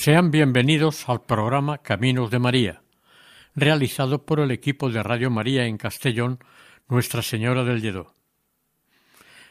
[0.00, 2.80] Sean bienvenidos al programa Caminos de María,
[3.54, 6.38] realizado por el equipo de Radio María en Castellón,
[6.88, 8.14] Nuestra Señora del Lledó.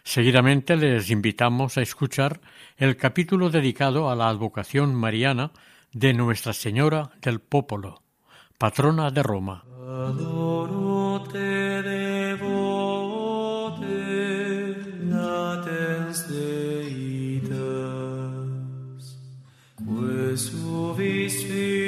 [0.01, 2.41] Seguidamente les invitamos a escuchar
[2.77, 5.51] el capítulo dedicado a la advocación mariana
[5.93, 8.01] de Nuestra Señora del Popolo,
[8.57, 9.63] patrona de Roma.
[9.83, 12.58] Adoro te devote
[20.39, 21.78] resolviste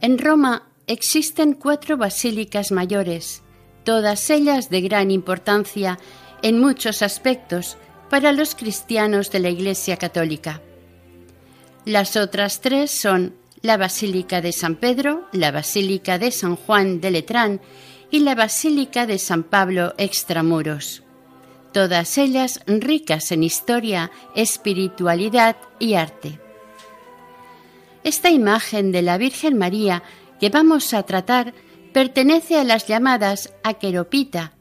[0.00, 3.42] En Roma existen cuatro basílicas mayores,
[3.84, 5.98] todas ellas de gran importancia
[6.42, 7.76] en muchos aspectos
[8.08, 10.62] para los cristianos de la Iglesia Católica.
[11.84, 17.10] Las otras tres son la Basílica de San Pedro, la Basílica de San Juan de
[17.10, 17.60] Letrán
[18.10, 21.02] y la Basílica de San Pablo Extramuros,
[21.72, 26.38] todas ellas ricas en historia, espiritualidad y arte.
[28.04, 30.02] Esta imagen de la Virgen María
[30.40, 31.54] que vamos a tratar
[31.92, 34.52] pertenece a las llamadas aqueropita.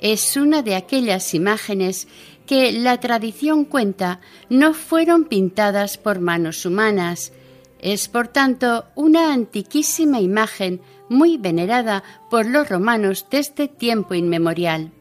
[0.00, 2.06] Es una de aquellas imágenes
[2.46, 4.20] que la tradición cuenta
[4.50, 7.32] no fueron pintadas por manos humanas.
[7.80, 14.92] Es, por tanto, una antiquísima imagen muy venerada por los romanos desde tiempo inmemorial.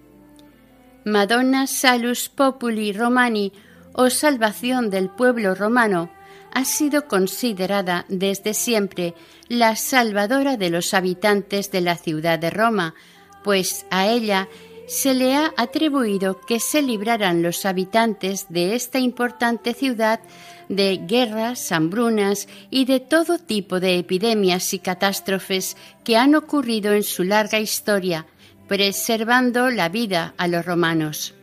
[1.03, 3.53] Madonna Salus Populi Romani
[3.93, 6.09] o Salvación del pueblo romano
[6.55, 9.13] ha sido considerada desde siempre
[9.49, 12.95] la salvadora de los habitantes de la ciudad de Roma,
[13.43, 14.47] pues a ella
[14.87, 20.21] se le ha atribuido que se libraran los habitantes de esta importante ciudad
[20.69, 27.03] de guerras, hambrunas y de todo tipo de epidemias y catástrofes que han ocurrido en
[27.03, 28.27] su larga historia,
[28.69, 31.34] preservando la vida a los romanos.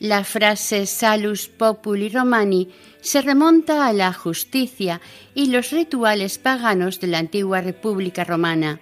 [0.00, 2.68] La frase Salus Populi Romani
[3.00, 5.00] se remonta a la justicia
[5.34, 8.80] y los rituales paganos de la antigua República Romana.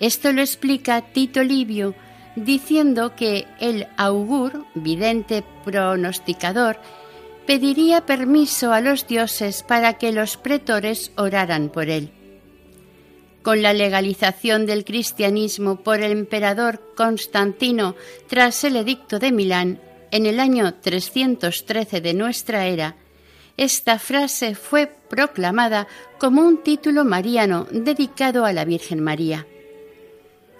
[0.00, 1.94] Esto lo explica Tito Livio
[2.34, 6.80] diciendo que el augur, vidente pronosticador,
[7.46, 12.10] pediría permiso a los dioses para que los pretores oraran por él.
[13.42, 17.94] Con la legalización del cristianismo por el emperador Constantino
[18.26, 19.78] tras el edicto de Milán
[20.14, 22.94] en el año 313 de nuestra era,
[23.56, 25.88] esta frase fue proclamada
[26.18, 29.44] como un título mariano dedicado a la Virgen María.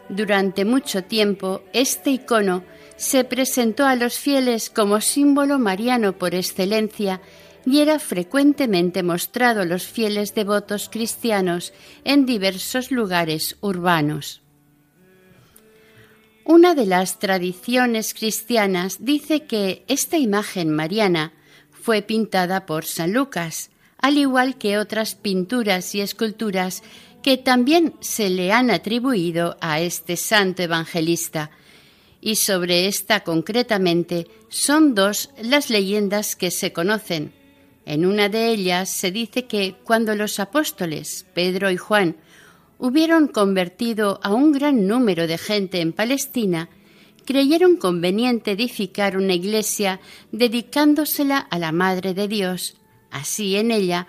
[0.09, 2.65] Durante mucho tiempo, este icono
[2.97, 7.21] se presentó a los fieles como símbolo mariano por excelencia
[7.65, 11.73] y era frecuentemente mostrado a los fieles devotos cristianos
[12.03, 14.44] en diversos lugares urbanos.
[16.47, 21.33] Una de las tradiciones cristianas dice que esta imagen mariana
[21.71, 26.83] fue pintada por San Lucas, al igual que otras pinturas y esculturas
[27.23, 31.51] que también se le han atribuido a este santo evangelista.
[32.21, 37.33] Y sobre esta concretamente son dos las leyendas que se conocen.
[37.87, 42.17] En una de ellas se dice que cuando los apóstoles, Pedro y Juan,
[42.79, 46.69] hubieron convertido a un gran número de gente en Palestina,
[47.25, 50.01] creyeron conveniente edificar una iglesia
[50.33, 52.77] dedicándosela a la Madre de Dios.
[53.11, 54.07] Así en ella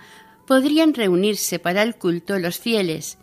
[0.48, 3.18] podrían reunirse para el culto los fieles,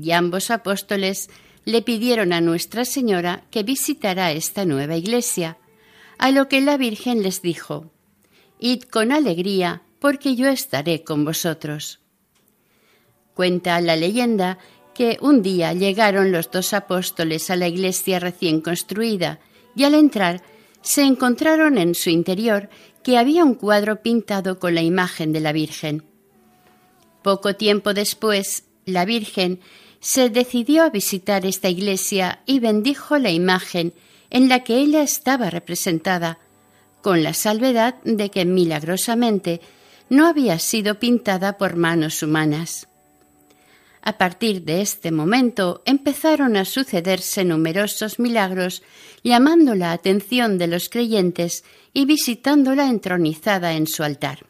[0.00, 1.30] y ambos apóstoles
[1.64, 5.58] le pidieron a Nuestra Señora que visitara esta nueva iglesia,
[6.18, 7.90] a lo que la Virgen les dijo,
[8.58, 12.00] Id con alegría, porque yo estaré con vosotros.
[13.34, 14.58] Cuenta la leyenda
[14.96, 19.38] que un día llegaron los dos apóstoles a la iglesia recién construida
[19.74, 20.42] y al entrar
[20.80, 22.70] se encontraron en su interior
[23.02, 26.04] que había un cuadro pintado con la imagen de la Virgen.
[27.22, 29.60] Poco tiempo después, la Virgen
[30.00, 33.92] se decidió a visitar esta iglesia y bendijo la imagen
[34.30, 36.38] en la que ella estaba representada,
[37.02, 39.60] con la salvedad de que milagrosamente
[40.08, 42.88] no había sido pintada por manos humanas.
[44.06, 48.84] A partir de este momento empezaron a sucederse numerosos milagros,
[49.24, 54.46] llamando la atención de los creyentes y visitándola entronizada en su altar.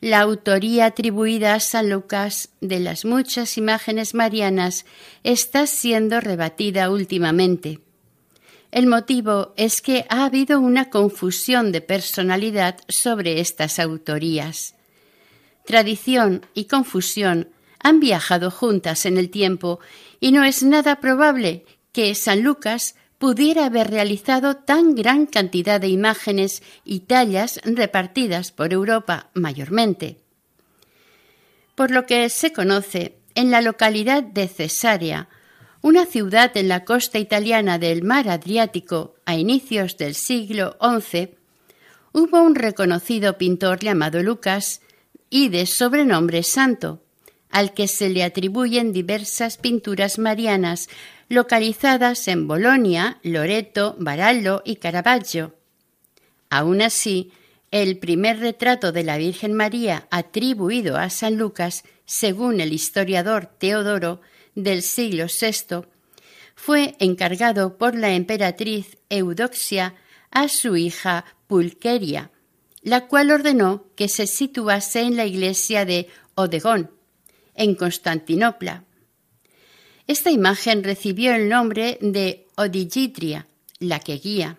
[0.00, 4.84] La autoría atribuida a San Lucas de las muchas imágenes marianas
[5.22, 7.78] está siendo rebatida últimamente.
[8.72, 14.74] El motivo es que ha habido una confusión de personalidad sobre estas autorías.
[15.64, 17.50] Tradición y confusión
[17.88, 19.80] han viajado juntas en el tiempo
[20.20, 25.88] y no es nada probable que San Lucas pudiera haber realizado tan gran cantidad de
[25.88, 30.18] imágenes y tallas repartidas por Europa mayormente.
[31.74, 35.28] Por lo que se conoce, en la localidad de Cesarea,
[35.80, 41.30] una ciudad en la costa italiana del mar Adriático a inicios del siglo XI,
[42.12, 44.82] hubo un reconocido pintor llamado Lucas
[45.30, 47.02] y de sobrenombre Santo,
[47.50, 50.88] al que se le atribuyen diversas pinturas marianas
[51.28, 55.54] localizadas en Bolonia, Loreto, Barallo y Caravaggio.
[56.50, 57.32] Aún así,
[57.70, 64.20] el primer retrato de la Virgen María atribuido a San Lucas, según el historiador Teodoro
[64.54, 65.86] del siglo VI,
[66.54, 69.94] fue encargado por la emperatriz Eudoxia
[70.30, 72.30] a su hija Pulqueria,
[72.82, 76.90] la cual ordenó que se situase en la iglesia de Odegón,
[77.58, 78.84] en Constantinopla.
[80.06, 83.46] Esta imagen recibió el nombre de Odigitria,
[83.78, 84.56] la que guía.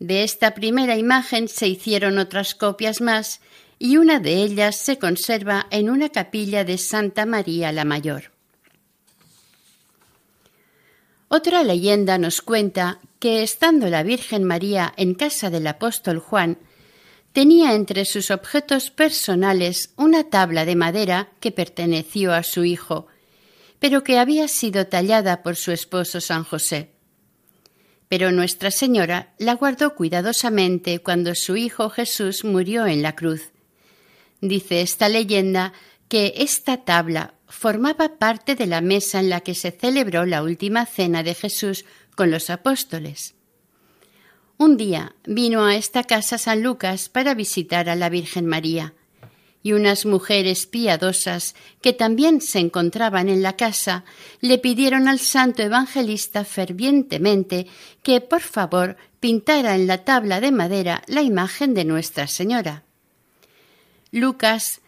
[0.00, 3.40] De esta primera imagen se hicieron otras copias más
[3.78, 8.32] y una de ellas se conserva en una capilla de Santa María la Mayor.
[11.28, 16.58] Otra leyenda nos cuenta que estando la Virgen María en casa del apóstol Juan,
[17.32, 23.06] tenía entre sus objetos personales una tabla de madera que perteneció a su hijo,
[23.78, 26.92] pero que había sido tallada por su esposo San José.
[28.08, 33.52] Pero Nuestra Señora la guardó cuidadosamente cuando su hijo Jesús murió en la cruz.
[34.40, 35.72] Dice esta leyenda
[36.08, 40.84] que esta tabla formaba parte de la mesa en la que se celebró la última
[40.84, 43.34] cena de Jesús con los apóstoles.
[44.62, 48.94] Un día vino a esta casa San Lucas para visitar a la Virgen María,
[49.60, 54.04] y unas mujeres piadosas que también se encontraban en la casa
[54.40, 57.66] le pidieron al santo evangelista fervientemente
[58.04, 62.84] que por favor pintara en la tabla de madera la imagen de Nuestra Señora.
[64.12, 64.80] Lucas,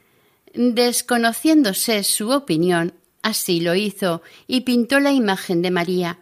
[0.55, 6.21] desconociéndose su opinión, así lo hizo y pintó la imagen de María,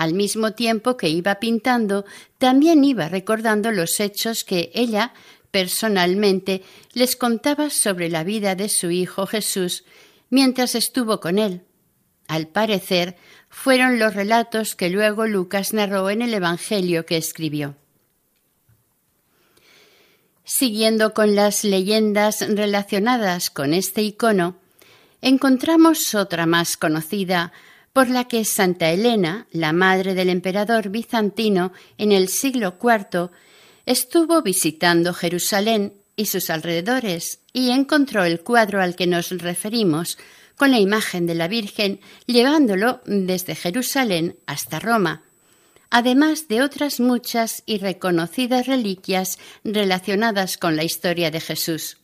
[0.00, 2.06] al mismo tiempo que iba pintando,
[2.38, 5.12] también iba recordando los hechos que ella
[5.50, 6.62] personalmente
[6.94, 9.84] les contaba sobre la vida de su hijo Jesús
[10.30, 11.64] mientras estuvo con él.
[12.28, 13.18] Al parecer,
[13.50, 17.76] fueron los relatos que luego Lucas narró en el Evangelio que escribió.
[20.44, 24.56] Siguiendo con las leyendas relacionadas con este icono,
[25.20, 27.52] encontramos otra más conocida
[27.92, 33.30] por la que Santa Elena, la madre del emperador bizantino en el siglo IV,
[33.86, 40.18] estuvo visitando Jerusalén y sus alrededores y encontró el cuadro al que nos referimos
[40.56, 45.22] con la imagen de la Virgen llevándolo desde Jerusalén hasta Roma,
[45.88, 51.96] además de otras muchas y reconocidas reliquias relacionadas con la historia de Jesús.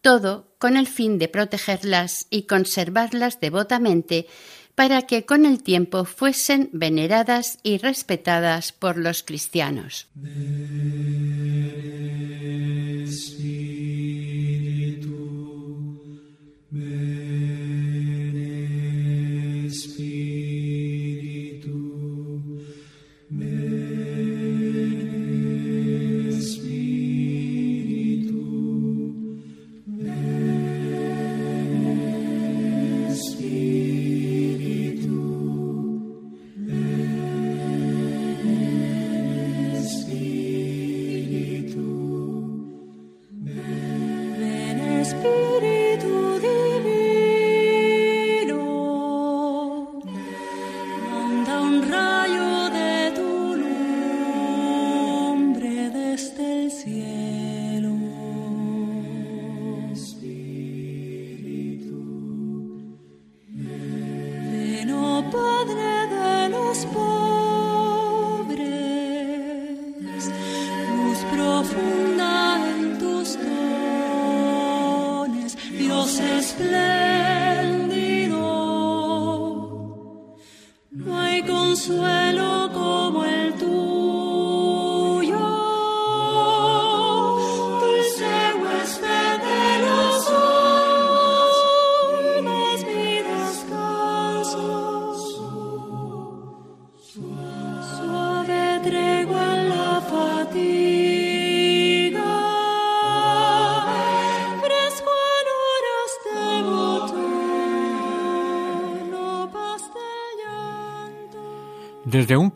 [0.00, 4.26] Todo con el fin de protegerlas y conservarlas devotamente
[4.76, 10.06] para que con el tiempo fuesen veneradas y respetadas por los cristianos.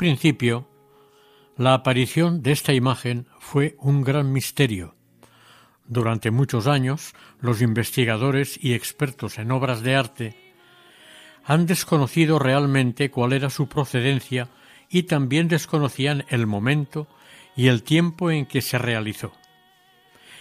[0.00, 0.66] Principio,
[1.58, 4.94] la aparición de esta imagen fue un gran misterio.
[5.86, 10.54] Durante muchos años, los investigadores y expertos en obras de arte
[11.44, 14.48] han desconocido realmente cuál era su procedencia
[14.88, 17.06] y también desconocían el momento
[17.54, 19.34] y el tiempo en que se realizó.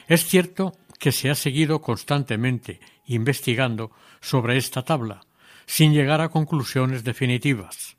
[0.07, 5.19] Es cierto que se ha seguido constantemente investigando sobre esta tabla,
[5.65, 7.98] sin llegar a conclusiones definitivas.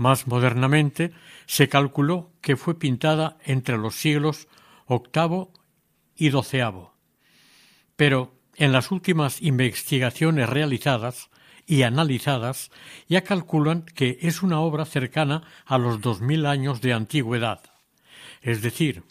[0.00, 1.12] Más modernamente
[1.44, 4.48] se calculó que fue pintada entre los siglos
[4.88, 5.48] VIII
[6.16, 6.88] y XII.
[7.96, 11.28] Pero en las últimas investigaciones realizadas
[11.66, 12.70] y analizadas
[13.10, 17.60] ya calculan que es una obra cercana a los dos mil años de antigüedad,
[18.40, 19.02] es decir,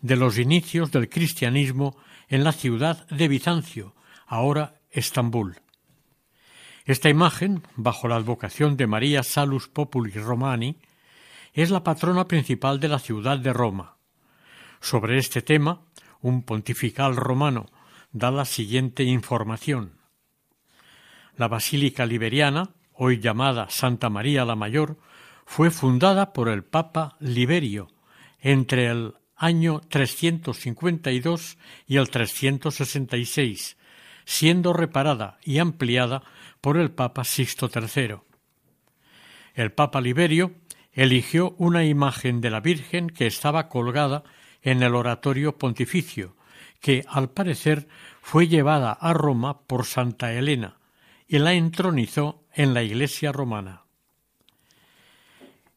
[0.00, 1.94] de los inicios del cristianismo
[2.26, 3.94] en la ciudad de Bizancio,
[4.26, 5.60] ahora Estambul.
[6.88, 10.78] Esta imagen, bajo la advocación de María Salus Populi Romani,
[11.52, 13.98] es la patrona principal de la ciudad de Roma.
[14.80, 15.82] Sobre este tema,
[16.22, 17.66] un pontifical romano
[18.10, 19.98] da la siguiente información.
[21.36, 24.96] La Basílica Liberiana, hoy llamada Santa María la Mayor,
[25.44, 27.88] fue fundada por el Papa Liberio
[28.40, 33.76] entre el año 352 y el 366,
[34.24, 36.22] siendo reparada y ampliada
[36.60, 38.16] por el Papa Sixto III.
[39.54, 40.52] El Papa Liberio
[40.92, 44.24] eligió una imagen de la Virgen que estaba colgada
[44.62, 46.36] en el oratorio pontificio,
[46.80, 47.88] que al parecer
[48.20, 50.78] fue llevada a Roma por Santa Elena
[51.26, 53.82] y la entronizó en la iglesia romana.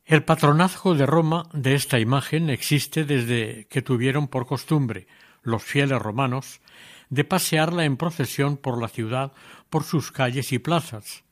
[0.05, 5.07] El patronazgo de Roma de esta imagen existe desde que tuvieron por costumbre
[5.43, 6.61] los fieles romanos
[7.09, 9.31] de pasearla en procesión por la ciudad
[9.71, 11.23] por sus calles y plazas,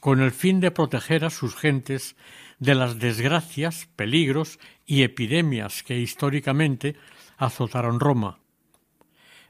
[0.00, 2.16] con el fin de proteger a sus gentes
[2.58, 6.96] de las desgracias, peligros y epidemias que históricamente
[7.36, 8.38] azotaron Roma.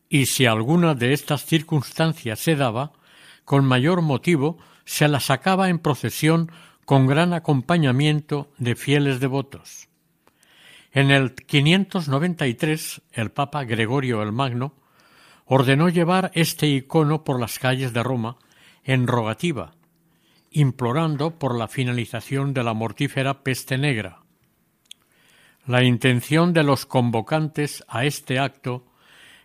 [0.09, 2.93] Y si alguna de estas circunstancias se daba,
[3.45, 6.51] con mayor motivo se la sacaba en procesión
[6.87, 9.89] con gran acompañamiento de fieles devotos.
[10.91, 14.75] En el 593 el Papa Gregorio el Magno
[15.49, 18.37] ordenó llevar este icono por las calles de Roma
[18.85, 19.73] en rogativa,
[20.51, 24.21] implorando por la finalización de la mortífera peste negra.
[25.67, 28.87] La intención de los convocantes a este acto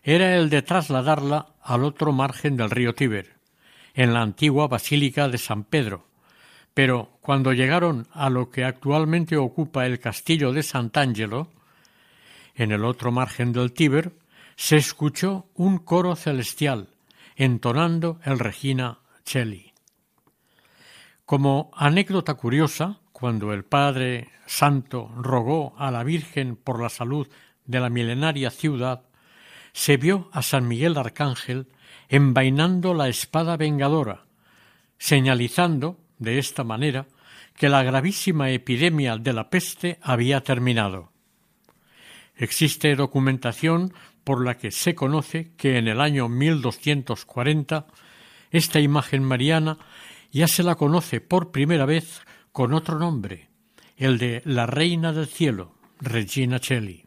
[0.04, 3.38] era el de trasladarla al otro margen del río Tíber,
[3.94, 6.08] en la antigua Basílica de San Pedro,
[6.74, 11.50] pero cuando llegaron a lo que actualmente ocupa el castillo de Sant'Angelo,
[12.56, 14.12] en el otro margen del Tíber,
[14.56, 16.90] se escuchó un coro celestial
[17.36, 19.74] entonando el Regina Cheli.
[21.26, 27.28] Como anécdota curiosa, cuando el Padre Santo rogó a la Virgen por la salud
[27.66, 29.04] de la milenaria ciudad,
[29.72, 31.68] se vio a San Miguel Arcángel
[32.10, 34.26] envainando la espada vengadora,
[34.98, 37.08] señalizando, de esta manera,
[37.56, 41.12] que la gravísima epidemia de la peste había terminado.
[42.36, 43.94] Existe documentación
[44.24, 47.88] por la que se conoce que en el año 1240
[48.52, 49.78] esta imagen mariana
[50.32, 53.50] ya se la conoce por primera vez con otro nombre,
[53.98, 57.06] el de la Reina del Cielo, Regina Cheli.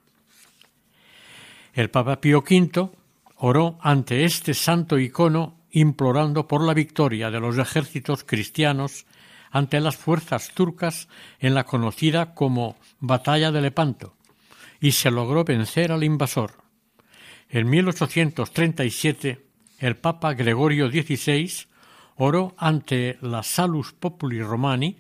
[1.73, 2.91] El Papa Pío V
[3.37, 9.07] oró ante este santo icono implorando por la victoria de los ejércitos cristianos
[9.51, 11.09] ante las fuerzas turcas
[11.39, 14.15] en la conocida como Batalla de Lepanto,
[14.81, 16.66] y se logró vencer al invasor.
[17.49, 19.47] En 1837
[19.79, 21.67] el Papa Gregorio XVI
[22.17, 24.99] oró ante la Salus Populi Romani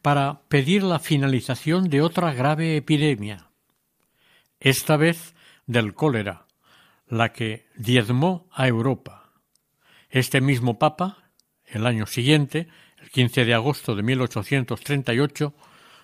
[0.00, 3.48] para pedir la finalización de otra grave epidemia.
[4.58, 5.34] Esta vez
[5.66, 6.46] del cólera,
[7.06, 9.30] la que diezmó a Europa.
[10.10, 11.30] Este mismo Papa,
[11.66, 15.54] el año siguiente, el 15 de agosto de 1838,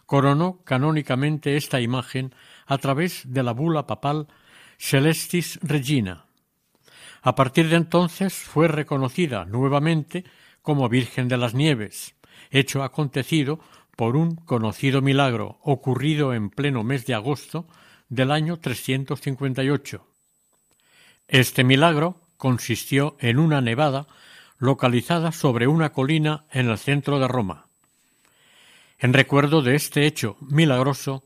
[0.06, 2.34] coronó canónicamente esta imagen
[2.66, 4.28] a través de la bula papal
[4.78, 6.26] Celestis Regina.
[7.22, 10.24] A partir de entonces fue reconocida nuevamente
[10.62, 12.14] como Virgen de las Nieves,
[12.50, 13.58] hecho acontecido
[13.96, 17.66] por un conocido milagro ocurrido en pleno mes de agosto
[18.08, 20.06] del año 358.
[21.26, 24.06] Este milagro consistió en una nevada
[24.58, 27.66] localizada sobre una colina en el centro de Roma.
[28.98, 31.24] En recuerdo de este hecho milagroso,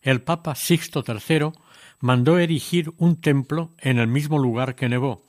[0.00, 1.52] el Papa Sixto III
[2.02, 5.24] mandó erigir un templo en el mismo lugar que nevó,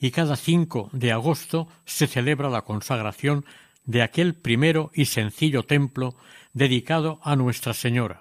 [0.00, 3.46] y cada 5 de agosto se celebra la consagración
[3.84, 6.16] de aquel primero y sencillo templo
[6.52, 8.20] dedicado a Nuestra Señora,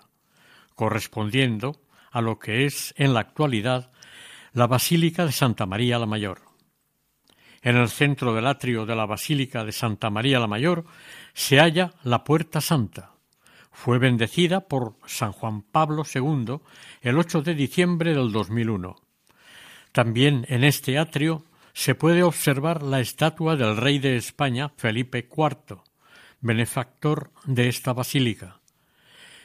[0.76, 3.92] correspondiendo a lo que es en la actualidad
[4.54, 6.42] la Basílica de Santa María la Mayor.
[7.64, 10.86] En el centro del atrio de la Basílica de Santa María la Mayor
[11.34, 13.17] se halla la Puerta Santa.
[13.78, 16.62] Fue bendecida por San Juan Pablo II
[17.02, 18.96] el 8 de diciembre del 2001.
[19.92, 25.84] También en este atrio se puede observar la estatua del rey de España, Felipe IV,
[26.42, 28.62] benefactor de esta basílica.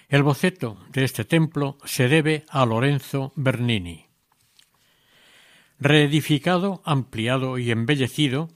[0.08, 4.06] El boceto de este templo se debe a Lorenzo Bernini.
[5.78, 8.48] Reedificado, ampliado y embellecido,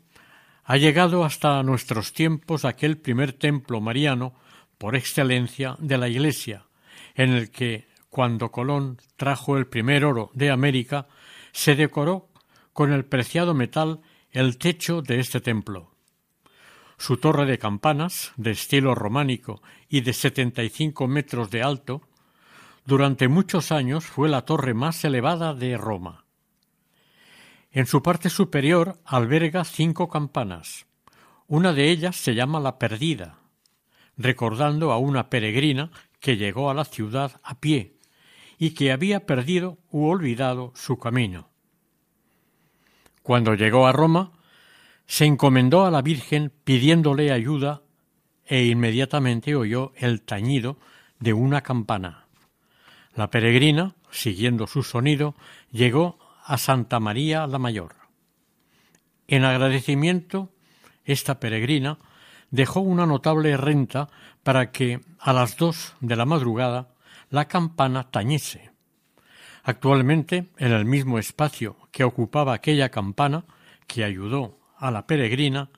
[0.64, 4.34] ha llegado hasta nuestros tiempos aquel primer templo mariano
[4.78, 6.66] por excelencia de la Iglesia,
[7.14, 11.06] en el que, cuando Colón trajo el primer oro de América,
[11.52, 12.28] se decoró
[12.72, 15.92] con el preciado metal el techo de este templo.
[16.98, 22.02] Su torre de campanas, de estilo románico y de setenta y cinco metros de alto,
[22.84, 26.24] durante muchos años fue la torre más elevada de Roma.
[27.70, 30.86] En su parte superior alberga cinco campanas.
[31.46, 33.38] Una de ellas se llama la Perdida,
[34.16, 37.96] recordando a una peregrina que llegó a la ciudad a pie
[38.58, 41.50] y que había perdido u olvidado su camino.
[43.22, 44.32] Cuando llegó a Roma,
[45.06, 47.82] se encomendó a la Virgen pidiéndole ayuda
[48.44, 50.78] e inmediatamente oyó el tañido
[51.18, 52.26] de una campana.
[53.14, 55.34] La peregrina, siguiendo su sonido,
[55.70, 57.96] llegó a Santa María la Mayor.
[59.26, 60.52] En agradecimiento,
[61.04, 61.98] esta peregrina
[62.56, 64.08] dejó una notable renta
[64.42, 66.88] para que a las dos de la madrugada
[67.30, 68.72] la campana tañese.
[69.62, 73.44] Actualmente, en el mismo espacio que ocupaba aquella campana
[73.86, 75.68] que ayudó a la peregrina,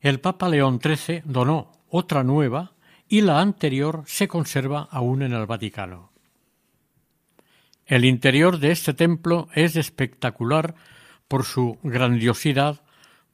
[0.00, 2.72] el Papa León XIII donó otra nueva
[3.08, 6.10] y la anterior se conserva aún en el Vaticano.
[7.84, 10.74] El interior de este templo es espectacular
[11.28, 12.80] por su grandiosidad,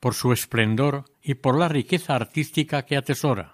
[0.01, 3.53] por su esplendor y por la riqueza artística que atesora.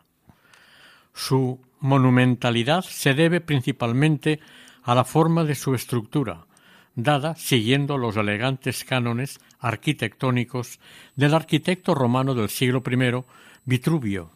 [1.12, 4.38] Su monumentalidad se debe principalmente
[4.84, 6.46] a la forma de su estructura,
[6.94, 10.78] dada siguiendo los elegantes cánones arquitectónicos
[11.16, 13.24] del arquitecto romano del siglo I,
[13.64, 14.30] Vitruvio.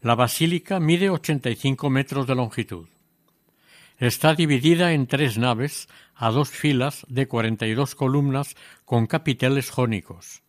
[0.00, 2.86] La basílica mide 85 metros de longitud.
[3.98, 10.44] Está dividida en tres naves a dos filas de 42 columnas con capiteles jónicos.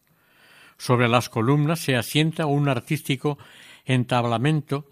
[0.81, 3.37] Sobre las columnas se asienta un artístico
[3.85, 4.89] entablamento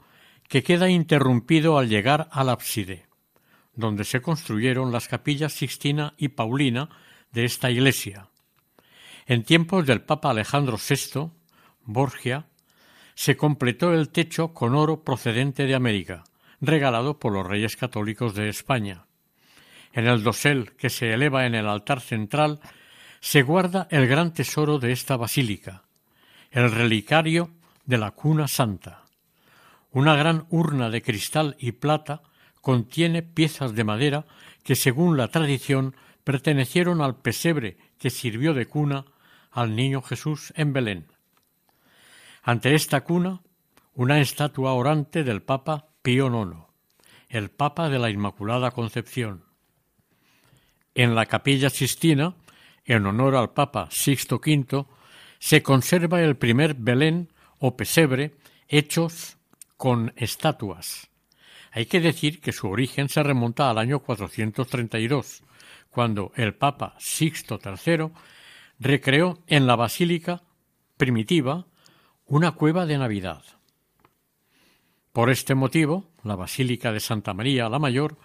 [0.47, 3.09] que queda interrumpido al llegar al ábside
[3.79, 6.89] donde se construyeron las capillas Sixtina y Paulina
[7.31, 8.27] de esta iglesia.
[9.25, 11.31] En tiempos del Papa Alejandro VI,
[11.85, 12.47] Borgia,
[13.15, 16.23] se completó el techo con oro procedente de América,
[16.59, 19.05] regalado por los reyes católicos de España.
[19.93, 22.59] En el dosel que se eleva en el altar central
[23.21, 25.83] se guarda el gran tesoro de esta basílica,
[26.51, 27.51] el relicario
[27.85, 29.03] de la cuna santa,
[29.91, 32.21] una gran urna de cristal y plata
[32.61, 34.25] contiene piezas de madera
[34.63, 39.05] que, según la tradición, pertenecieron al pesebre que sirvió de cuna
[39.51, 41.07] al niño Jesús en Belén.
[42.43, 43.41] Ante esta cuna,
[43.95, 46.57] una estatua orante del Papa Pío IX,
[47.29, 49.43] el Papa de la Inmaculada Concepción.
[50.93, 52.35] En la capilla Sistina,
[52.89, 54.85] en honor al Papa Sixto V,
[55.39, 58.35] se conserva el primer Belén o pesebre
[58.67, 59.37] hechos
[59.77, 61.09] con estatuas.
[61.71, 65.43] Hay que decir que su origen se remonta al año 432,
[65.89, 68.09] cuando el Papa Sixto III
[68.79, 70.41] recreó en la basílica
[70.97, 71.67] primitiva
[72.25, 73.43] una cueva de Navidad.
[75.11, 78.17] Por este motivo, la Basílica de Santa María la Mayor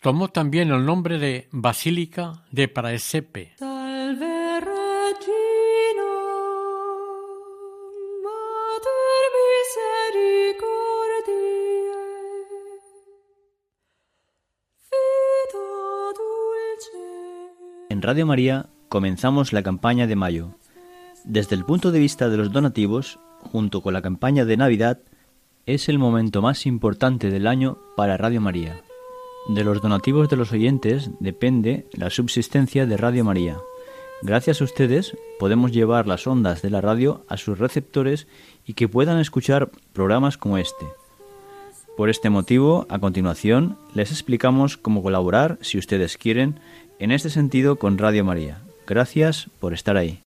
[0.00, 3.54] tomó también el nombre de Basílica de Praesepe.
[17.96, 20.50] En Radio María comenzamos la campaña de mayo.
[21.24, 24.98] Desde el punto de vista de los donativos, junto con la campaña de Navidad,
[25.64, 28.82] es el momento más importante del año para Radio María.
[29.48, 33.56] De los donativos de los oyentes depende la subsistencia de Radio María.
[34.20, 38.28] Gracias a ustedes podemos llevar las ondas de la radio a sus receptores
[38.66, 40.84] y que puedan escuchar programas como este.
[41.96, 46.60] Por este motivo, a continuación, les explicamos cómo colaborar, si ustedes quieren,
[46.98, 48.62] en este sentido con Radio María.
[48.86, 50.22] Gracias por estar ahí.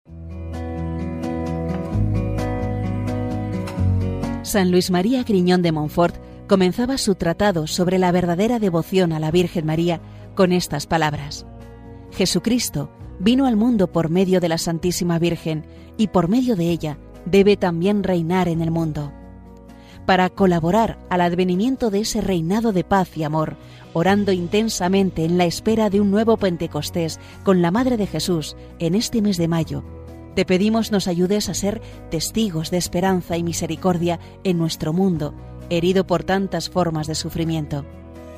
[4.41, 6.15] San Luis María Griñón de Montfort
[6.47, 10.01] comenzaba su tratado sobre la verdadera devoción a la Virgen María
[10.34, 11.45] con estas palabras.
[12.13, 15.65] Jesucristo vino al mundo por medio de la Santísima Virgen
[15.97, 19.13] y por medio de ella debe también reinar en el mundo.
[20.10, 23.58] Para colaborar al advenimiento de ese reinado de paz y amor,
[23.93, 28.95] orando intensamente en la espera de un nuevo Pentecostés con la Madre de Jesús en
[28.95, 29.84] este mes de mayo,
[30.34, 35.36] te pedimos nos ayudes a ser testigos de esperanza y misericordia en nuestro mundo,
[35.69, 37.86] herido por tantas formas de sufrimiento.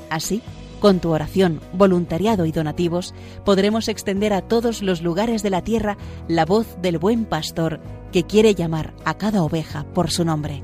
[0.10, 0.42] Así,
[0.82, 3.14] con tu oración, voluntariado y donativos,
[3.46, 5.96] podremos extender a todos los lugares de la tierra
[6.28, 7.80] la voz del buen pastor
[8.12, 10.64] que quiere llamar a cada oveja por su nombre.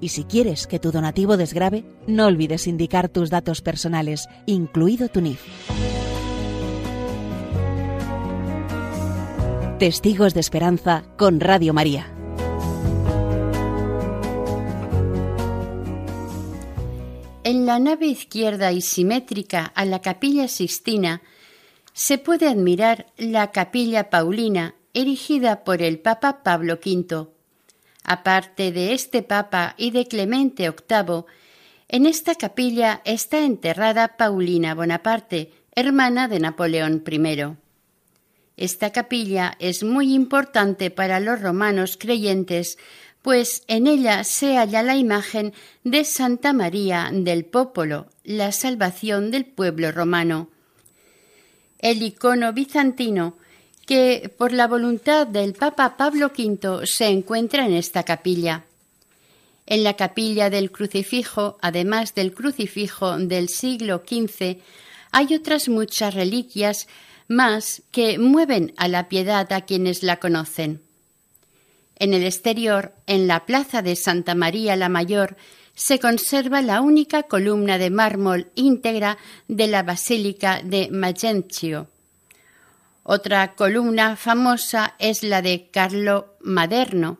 [0.00, 5.20] Y si quieres que tu donativo desgrabe, no olvides indicar tus datos personales, incluido tu
[5.20, 5.42] NIF.
[9.78, 12.12] Testigos de Esperanza con Radio María.
[17.44, 21.22] En la nave izquierda y simétrica a la capilla Sixtina
[21.92, 27.35] se puede admirar la capilla Paulina erigida por el Papa Pablo V.
[28.08, 31.24] Aparte de este Papa y de Clemente VIII,
[31.88, 37.56] en esta capilla está enterrada Paulina Bonaparte, hermana de Napoleón I.
[38.56, 42.78] Esta capilla es muy importante para los romanos creyentes
[43.26, 49.44] pues en ella se halla la imagen de Santa María del Popolo, la salvación del
[49.46, 50.48] pueblo romano.
[51.80, 53.36] El icono bizantino,
[53.86, 58.64] que por la voluntad del Papa Pablo V se encuentra en esta capilla.
[59.64, 64.58] En la capilla del crucifijo, además del crucifijo del siglo XV,
[65.12, 66.88] hay otras muchas reliquias
[67.28, 70.82] más que mueven a la piedad a quienes la conocen.
[71.96, 75.36] En el exterior, en la plaza de Santa María la Mayor,
[75.74, 81.88] se conserva la única columna de mármol íntegra de la Basílica de Magencio.
[83.08, 87.18] Otra columna famosa es la de Carlo Maderno,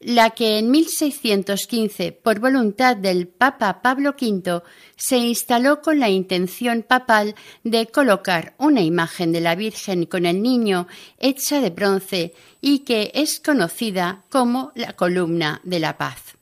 [0.00, 4.64] la que en 1615, por voluntad del Papa Pablo V,
[4.96, 10.42] se instaló con la intención papal de colocar una imagen de la Virgen con el
[10.42, 10.88] Niño
[11.20, 16.34] hecha de bronce y que es conocida como la columna de la paz.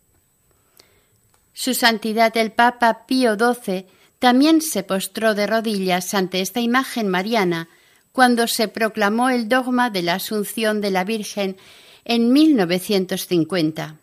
[1.52, 3.85] Su Santidad el Papa Pío XII
[4.18, 7.68] también se postró de rodillas ante esta imagen mariana
[8.12, 11.57] cuando se proclamó el dogma de la Asunción de la Virgen
[12.05, 13.96] en 1950.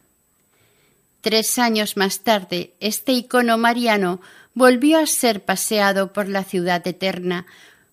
[1.22, 4.22] Tres años más tarde, este icono mariano
[4.54, 7.46] volvió a ser paseado por la ciudad eterna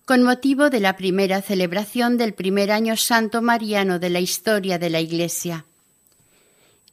[0.05, 4.89] con motivo de la primera celebración del primer año santo mariano de la historia de
[4.89, 5.65] la Iglesia.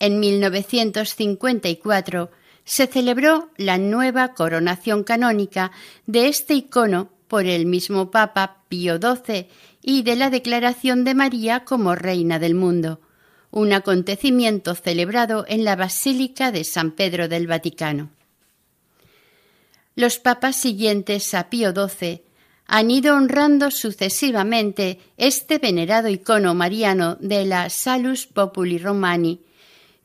[0.01, 2.33] En 1954
[2.65, 5.71] se celebró la nueva coronación canónica
[6.07, 9.49] de este icono por el mismo Papa Pío XII
[9.83, 13.01] y de la declaración de María como Reina del mundo,
[13.51, 18.11] un acontecimiento celebrado en la Basílica de San Pedro del Vaticano.
[19.95, 22.23] Los papas siguientes a Pío XII
[22.67, 29.43] han ido honrando sucesivamente este venerado icono mariano de la Salus Populi Romani,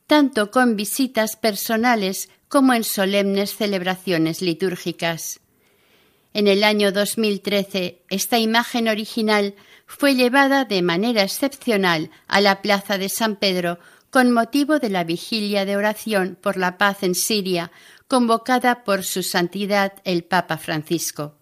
[0.06, 5.40] tanto con visitas personales como en solemnes celebraciones litúrgicas.
[6.34, 9.56] En el año 2013, esta imagen original
[9.88, 13.80] fue llevada de manera excepcional a la Plaza de San Pedro
[14.12, 17.72] con motivo de la vigilia de oración por la paz en Siria,
[18.08, 21.36] convocada por Su Santidad el Papa Francisco.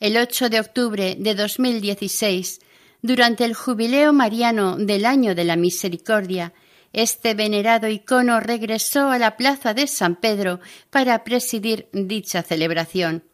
[0.00, 2.60] El 8 de octubre de 2016,
[3.02, 6.52] durante el jubileo mariano del Año de la Misericordia,
[6.92, 10.60] este venerado icono regresó a la plaza de San Pedro
[10.90, 13.24] para presidir dicha celebración.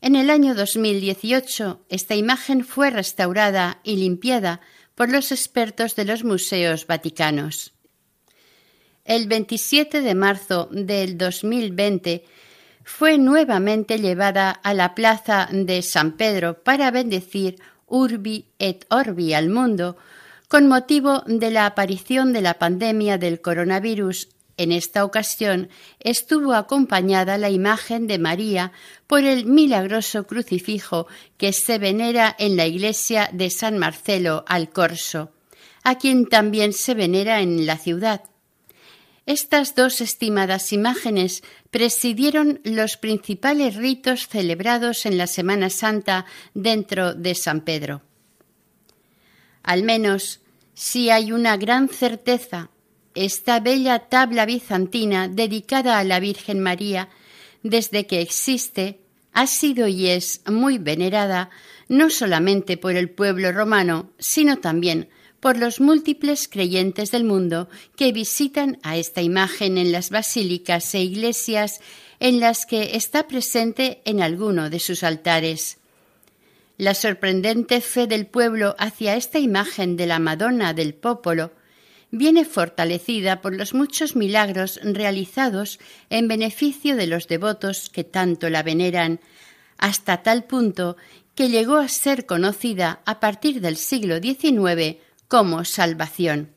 [0.00, 4.60] En el año 2018, esta imagen fue restaurada y limpiada
[4.94, 7.72] por los expertos de los museos vaticanos.
[9.04, 12.24] El 27 de marzo del 2020
[12.82, 17.56] fue nuevamente llevada a la plaza de San Pedro para bendecir
[17.86, 19.96] urbi et orbi al mundo
[20.48, 25.68] con motivo de la aparición de la pandemia del coronavirus en esta ocasión
[26.00, 28.72] estuvo acompañada la imagen de María
[29.06, 35.30] por el milagroso crucifijo que se venera en la iglesia de San Marcelo al Corso,
[35.82, 38.22] a quien también se venera en la ciudad.
[39.26, 47.34] Estas dos estimadas imágenes presidieron los principales ritos celebrados en la Semana Santa dentro de
[47.34, 48.02] San Pedro.
[49.64, 50.40] Al menos,
[50.74, 52.70] si hay una gran certeza
[53.16, 57.08] esta bella tabla bizantina dedicada a la Virgen María,
[57.62, 59.00] desde que existe,
[59.32, 61.50] ha sido y es muy venerada
[61.88, 65.08] no solamente por el pueblo romano, sino también
[65.40, 71.02] por los múltiples creyentes del mundo que visitan a esta imagen en las basílicas e
[71.02, 71.80] iglesias
[72.18, 75.78] en las que está presente en alguno de sus altares.
[76.78, 81.52] La sorprendente fe del pueblo hacia esta imagen de la Madonna del Popolo
[82.10, 85.78] viene fortalecida por los muchos milagros realizados
[86.10, 89.20] en beneficio de los devotos que tanto la veneran,
[89.78, 90.96] hasta tal punto
[91.34, 94.96] que llegó a ser conocida a partir del siglo XIX
[95.28, 96.54] como salvación.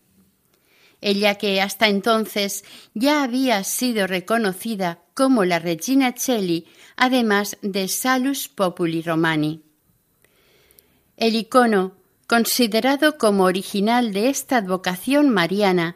[1.01, 8.47] Ella que hasta entonces ya había sido reconocida como la Regina Cheli, además de Salus
[8.49, 9.63] Populi Romani.
[11.17, 11.98] El icono
[12.29, 15.95] considerado como original de esta advocación mariana,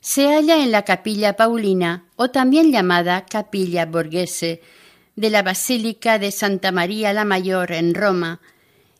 [0.00, 4.62] se halla en la capilla paulina o también llamada capilla borghese
[5.16, 8.40] de la Basílica de Santa María la Mayor en Roma.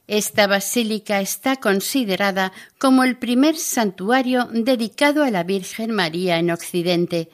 [0.06, 7.30] Esta basílica está considerada como el primer santuario dedicado a la Virgen María en Occidente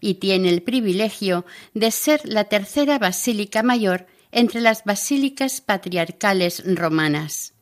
[0.00, 1.44] y tiene el privilegio
[1.74, 7.55] de ser la tercera basílica mayor entre las basílicas patriarcales romanas.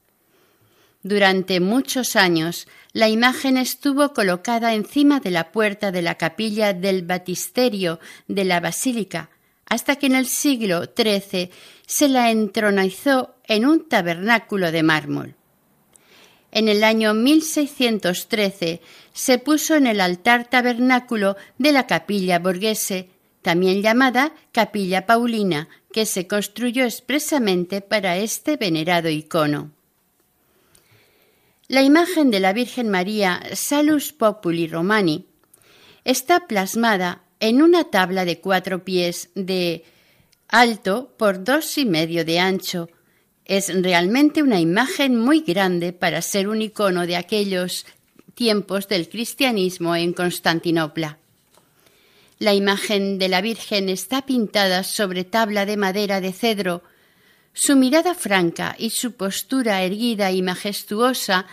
[1.04, 7.02] Durante muchos años, la imagen estuvo colocada encima de la puerta de la capilla del
[7.02, 9.28] batisterio de la basílica,
[9.66, 11.50] hasta que en el siglo XIII
[11.86, 15.34] se la entronizó en un tabernáculo de mármol.
[16.52, 18.80] En el año 1613
[19.12, 23.10] se puso en el altar tabernáculo de la capilla borghese,
[23.42, 29.73] también llamada capilla paulina, que se construyó expresamente para este venerado icono.
[31.66, 35.24] La imagen de la Virgen María Salus Populi Romani
[36.04, 39.82] está plasmada en una tabla de cuatro pies de
[40.48, 42.90] alto por dos y medio de ancho.
[43.46, 47.86] Es realmente una imagen muy grande para ser un icono de aquellos
[48.34, 51.16] tiempos del cristianismo en Constantinopla.
[52.38, 56.82] La imagen de la Virgen está pintada sobre tabla de madera de cedro
[57.54, 61.46] su mirada franca y su postura erguida y majestuosa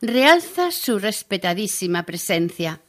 [0.00, 2.80] realza su respetadísima presencia.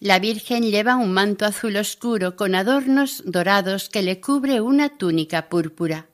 [0.00, 5.50] La Virgen lleva un manto azul oscuro con adornos dorados que le cubre una túnica
[5.50, 6.06] púrpura.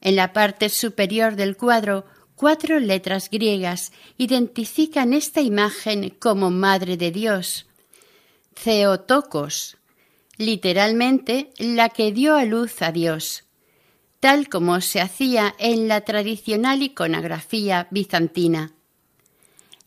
[0.00, 7.12] En la parte superior del cuadro, cuatro letras griegas identifican esta imagen como Madre de
[7.12, 7.66] Dios.
[8.64, 9.76] Theotokos,
[10.36, 13.43] literalmente la que dio a luz a Dios
[14.24, 18.72] tal como se hacía en la tradicional iconografía bizantina.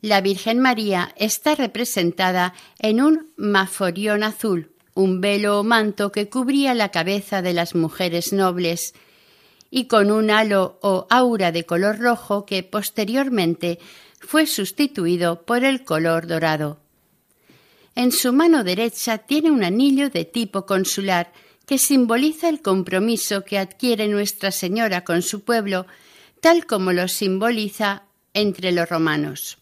[0.03, 6.75] La Virgen María está representada en un maforión azul, un velo o manto que cubría
[6.75, 8.93] la cabeza de las mujeres nobles,
[9.71, 13.79] y con un halo o aura de color rojo que posteriormente
[14.19, 16.79] fue sustituido por el color dorado.
[17.95, 21.33] En su mano derecha tiene un anillo de tipo consular
[21.67, 25.85] que simboliza el compromiso que adquiere Nuestra Señora con su pueblo,
[26.39, 28.03] tal como lo simboliza
[28.33, 29.57] entre los romanos.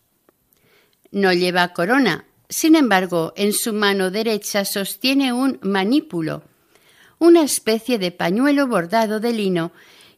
[1.12, 6.44] No lleva corona, sin embargo, en su mano derecha sostiene un manípulo,
[7.18, 9.72] una especie de pañuelo bordado de lino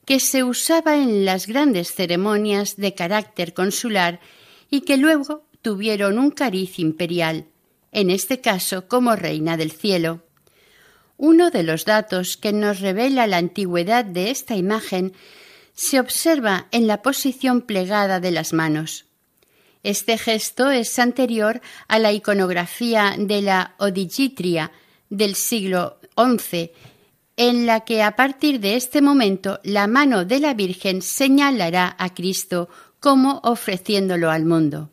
[0.03, 4.19] que se usaba en las grandes ceremonias de carácter consular
[4.69, 7.45] y que luego tuvieron un cariz imperial,
[7.93, 10.26] en este caso como reina del cielo.
[11.17, 15.13] Uno de los datos que nos revela la antigüedad de esta imagen
[15.73, 19.05] se observa en la posición plegada de las manos.
[19.83, 24.71] Este gesto es anterior a la iconografía de la Odigitria
[25.09, 26.71] del siglo XI,
[27.35, 32.13] en la que a partir de este momento la mano de la Virgen señalará a
[32.13, 34.91] Cristo como ofreciéndolo al mundo.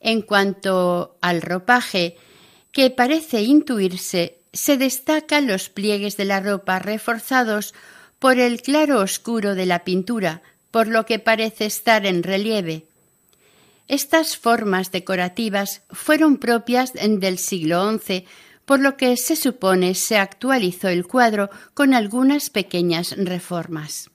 [0.00, 2.16] En cuanto al ropaje,
[2.72, 7.74] que parece intuirse, se destacan los pliegues de la ropa reforzados
[8.18, 12.86] por el claro oscuro de la pintura, por lo que parece estar en relieve.
[13.88, 18.24] Estas formas decorativas fueron propias del siglo XI,
[18.64, 24.10] por lo que se supone se actualizó el cuadro con algunas pequeñas reformas.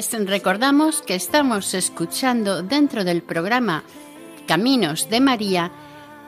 [0.00, 3.84] Les recordamos que estamos escuchando dentro del programa
[4.46, 5.70] Caminos de María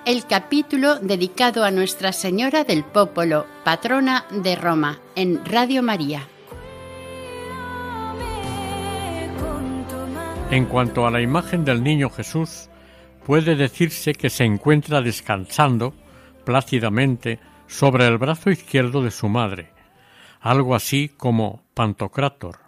[0.04, 6.28] el capítulo dedicado a Nuestra Señora del Popolo, patrona de Roma, en Radio María.
[10.50, 12.68] En cuanto a la imagen del niño Jesús,
[13.24, 15.94] puede decirse que se encuentra descansando
[16.44, 19.70] plácidamente sobre el brazo izquierdo de su madre,
[20.42, 22.61] algo así como Pantocrátor.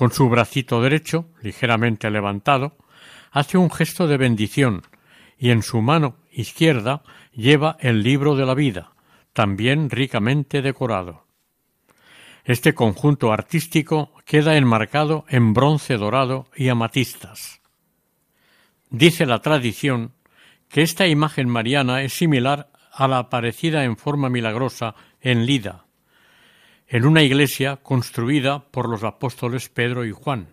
[0.00, 2.74] Con su bracito derecho, ligeramente levantado,
[3.32, 4.80] hace un gesto de bendición
[5.36, 7.02] y en su mano izquierda
[7.34, 8.94] lleva el libro de la vida,
[9.34, 11.26] también ricamente decorado.
[12.46, 17.60] Este conjunto artístico queda enmarcado en bronce dorado y amatistas.
[18.88, 20.14] Dice la tradición
[20.70, 25.84] que esta imagen mariana es similar a la aparecida en forma milagrosa en Lida,
[26.92, 30.48] en una iglesia construida por los apóstoles Pedro y Juan.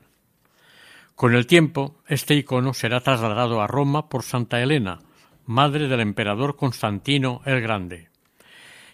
[1.15, 4.99] Con el tiempo, este icono será trasladado a Roma por Santa Elena,
[5.47, 8.09] madre del emperador Constantino el Grande,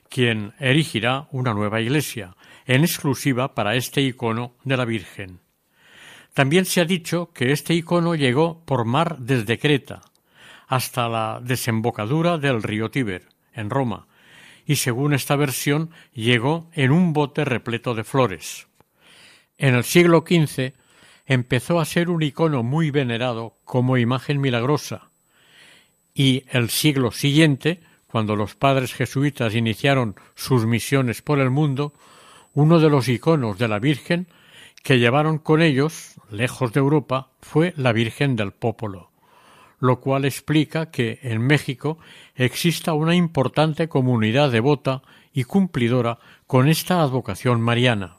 [0.07, 5.41] quien erigirá una nueva iglesia, en exclusiva para este icono de la Virgen.
[6.33, 10.01] También se ha dicho que este icono llegó por mar desde Creta
[10.69, 14.07] hasta la desembocadura del río Tíber, en Roma,
[14.65, 18.67] y según esta versión llegó en un bote repleto de flores.
[19.57, 20.73] En el siglo XV
[21.25, 25.09] empezó a ser un icono muy venerado como imagen milagrosa,
[26.13, 31.93] y el siglo siguiente, cuando los padres jesuitas iniciaron sus misiones por el mundo,
[32.53, 34.27] uno de los iconos de la Virgen
[34.83, 39.12] que llevaron con ellos, lejos de Europa, fue la Virgen del Popolo,
[39.83, 41.97] lo cual explica que en México
[42.35, 45.01] exista una importante comunidad devota
[45.33, 48.15] y cumplidora con esta advocación mariana.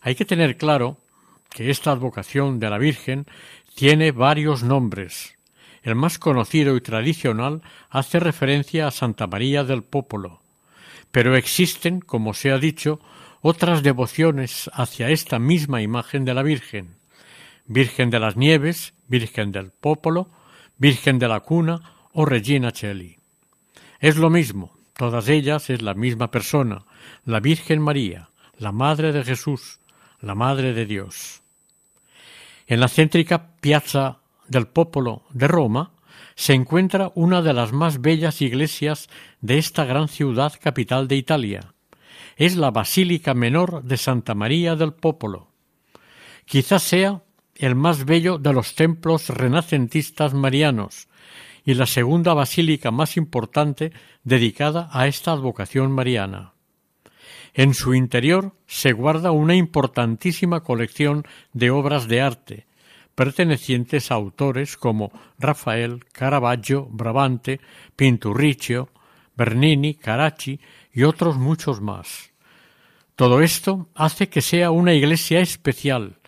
[0.00, 0.96] Hay que tener claro
[1.50, 3.26] que esta advocación de la Virgen
[3.76, 5.36] tiene varios nombres.
[5.84, 10.40] El más conocido y tradicional hace referencia a Santa María del Popolo,
[11.12, 12.98] pero existen, como se ha dicho,
[13.40, 16.96] otras devociones hacia esta misma imagen de la Virgen.
[17.66, 20.28] Virgen de las Nieves, Virgen del Popolo,
[20.78, 21.80] Virgen de la Cuna
[22.12, 23.18] o Regina Cheli.
[23.98, 26.84] Es lo mismo, todas ellas es la misma persona,
[27.24, 29.80] la Virgen María, la Madre de Jesús,
[30.20, 31.42] la Madre de Dios.
[32.66, 34.18] En la céntrica Piazza
[34.48, 35.92] del Popolo de Roma
[36.34, 39.08] se encuentra una de las más bellas iglesias
[39.40, 41.72] de esta gran ciudad capital de Italia.
[42.36, 45.48] Es la Basílica Menor de Santa María del Popolo.
[46.44, 47.22] Quizás sea
[47.58, 51.08] el más bello de los templos renacentistas marianos
[51.64, 53.92] y la segunda basílica más importante
[54.24, 56.52] dedicada a esta advocación mariana.
[57.54, 62.66] En su interior se guarda una importantísima colección de obras de arte,
[63.14, 67.60] pertenecientes a autores como Rafael, Caravaggio, Brabante,
[67.96, 68.90] Pinturicchio,
[69.36, 70.60] Bernini, Caracci
[70.92, 72.30] y otros muchos más.
[73.16, 76.18] Todo esto hace que sea una iglesia especial,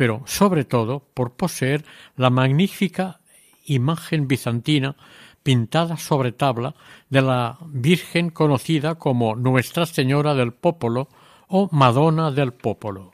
[0.00, 1.84] pero sobre todo por poseer
[2.16, 3.20] la magnífica
[3.66, 4.96] imagen bizantina
[5.42, 6.74] pintada sobre tabla
[7.10, 11.10] de la Virgen conocida como Nuestra Señora del Popolo
[11.48, 13.12] o Madonna del Popolo.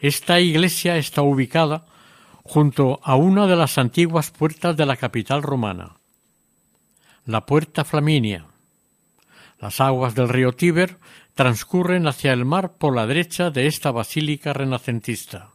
[0.00, 1.86] Esta iglesia está ubicada
[2.42, 5.92] junto a una de las antiguas puertas de la capital romana,
[7.24, 8.46] la Puerta Flaminia.
[9.60, 10.98] Las aguas del río Tíber
[11.34, 15.50] transcurren hacia el mar por la derecha de esta basílica renacentista.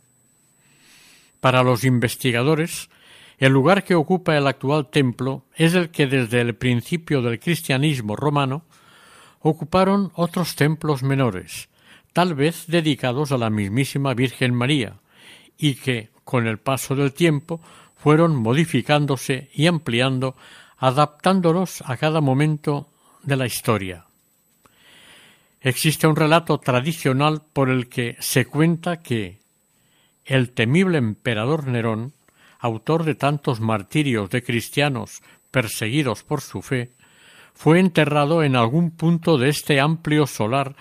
[1.40, 2.90] Para los investigadores,
[3.38, 8.16] el lugar que ocupa el actual templo es el que desde el principio del cristianismo
[8.16, 8.64] romano
[9.40, 11.70] ocuparon otros templos menores,
[12.14, 14.96] tal vez dedicados a la mismísima Virgen María,
[15.58, 17.62] y que, con el paso del tiempo,
[17.96, 20.36] fueron modificándose y ampliando,
[20.78, 22.90] adaptándolos a cada momento
[23.22, 24.07] de la historia.
[25.68, 29.40] Existe un relato tradicional por el que se cuenta que
[30.24, 32.14] el temible emperador Nerón,
[32.58, 36.94] autor de tantos martirios de cristianos perseguidos por su fe,
[37.54, 40.78] fue enterrado en algún punto de este amplio solar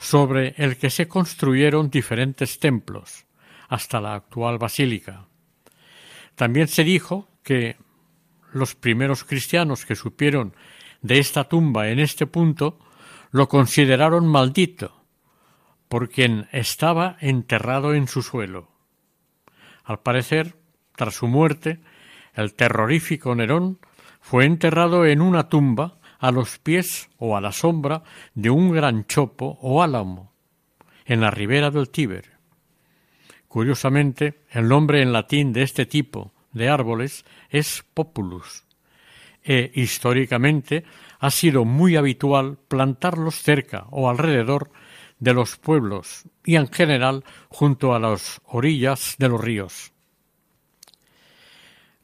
[0.00, 3.24] sobre el que se construyeron diferentes templos
[3.68, 5.28] hasta la actual basílica.
[6.34, 7.76] También se dijo que
[8.52, 10.56] los primeros cristianos que supieron
[11.02, 12.80] de esta tumba en este punto
[13.30, 15.02] lo consideraron maldito,
[15.88, 18.68] por quien estaba enterrado en su suelo.
[19.84, 20.56] Al parecer,
[20.96, 21.80] tras su muerte,
[22.34, 23.78] el terrorífico Nerón
[24.20, 28.02] fue enterrado en una tumba a los pies o a la sombra
[28.34, 30.32] de un gran chopo o álamo,
[31.06, 32.38] en la ribera del Tíber.
[33.46, 38.64] Curiosamente, el nombre en latín de este tipo de árboles es populus,
[39.42, 40.84] e históricamente
[41.18, 44.70] ha sido muy habitual plantarlos cerca o alrededor
[45.18, 49.92] de los pueblos y en general junto a las orillas de los ríos.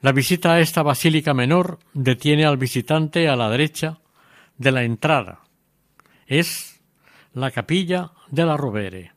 [0.00, 4.00] La visita a esta basílica menor detiene al visitante a la derecha
[4.58, 5.40] de la entrada.
[6.26, 6.82] Es
[7.32, 9.14] la capilla de la Rovere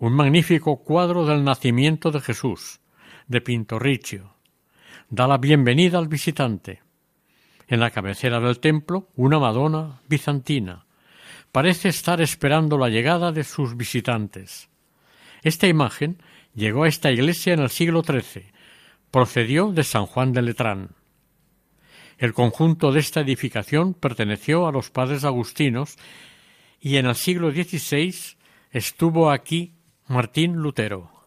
[0.00, 2.80] un magnífico cuadro del nacimiento de Jesús,
[3.28, 4.34] de Pintorriccio.
[5.10, 6.82] Da la bienvenida al visitante.
[7.70, 10.86] En la cabecera del templo, una Madonna bizantina.
[11.52, 14.68] Parece estar esperando la llegada de sus visitantes.
[15.42, 16.20] Esta imagen
[16.52, 18.50] llegó a esta iglesia en el siglo XIII.
[19.12, 20.90] Procedió de San Juan de Letrán.
[22.18, 25.96] El conjunto de esta edificación perteneció a los padres agustinos
[26.80, 28.36] y en el siglo XVI
[28.72, 29.74] estuvo aquí
[30.08, 31.19] Martín Lutero.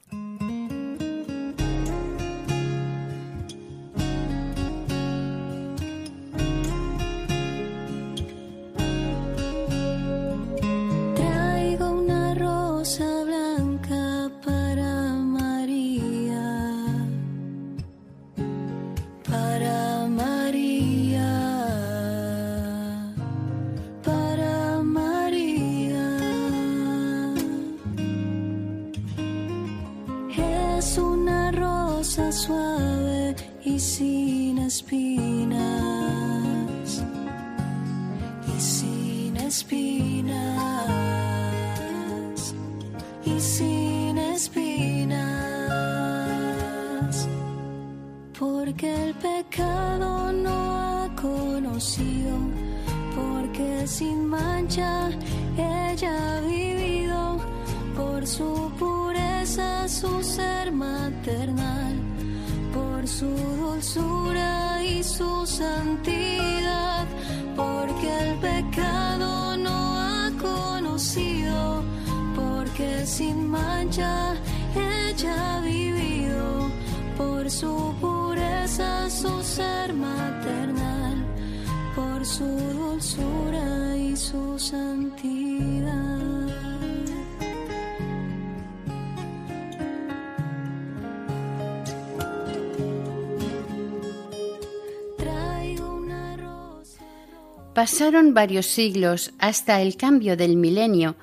[97.74, 101.16] Pasaron varios siglos hasta el cambio del milenio.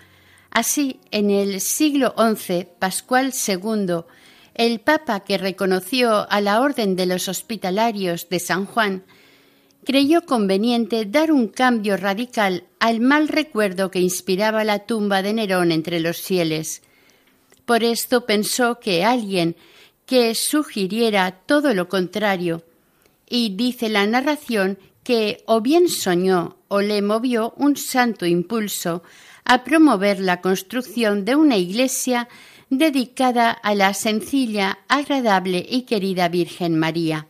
[0.51, 4.01] Así, en el siglo XI, Pascual II,
[4.55, 9.05] el Papa que reconoció a la Orden de los Hospitalarios de San Juan,
[9.85, 15.71] creyó conveniente dar un cambio radical al mal recuerdo que inspiraba la tumba de Nerón
[15.71, 16.83] entre los fieles.
[17.65, 19.55] Por esto pensó que alguien
[20.05, 22.65] que sugiriera todo lo contrario,
[23.29, 29.03] y dice la narración que o bien soñó o le movió un santo impulso
[29.45, 32.29] a promover la construcción de una iglesia
[32.69, 37.27] dedicada a la sencilla, agradable y querida Virgen María.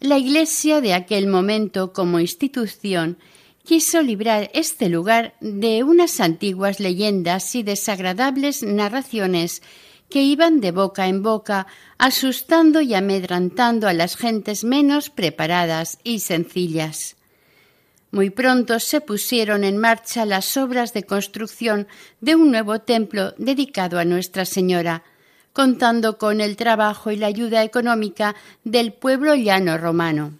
[0.00, 3.18] La Iglesia de aquel momento como institución
[3.64, 9.60] quiso librar este lugar de unas antiguas leyendas y desagradables narraciones
[10.10, 11.66] que iban de boca en boca,
[11.98, 17.16] asustando y amedrantando a las gentes menos preparadas y sencillas.
[18.10, 21.86] Muy pronto se pusieron en marcha las obras de construcción
[22.20, 25.02] de un nuevo templo dedicado a Nuestra Señora,
[25.52, 28.34] contando con el trabajo y la ayuda económica
[28.64, 30.32] del pueblo llano romano.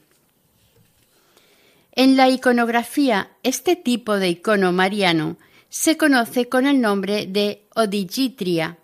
[1.93, 5.37] En la iconografía, este tipo de icono mariano
[5.69, 8.79] se conoce con el nombre de odigitria,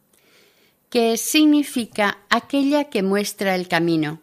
[0.94, 4.20] que significa aquella que muestra el camino.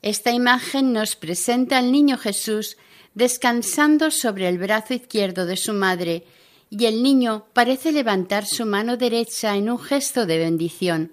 [0.00, 2.78] Esta imagen nos presenta al niño Jesús
[3.12, 6.24] descansando sobre el brazo izquierdo de su madre,
[6.70, 11.12] y el niño parece levantar su mano derecha en un gesto de bendición.